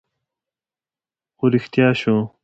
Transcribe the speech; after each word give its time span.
خو 1.37 1.43
رښتيا 1.53 1.89
شو 2.01 2.15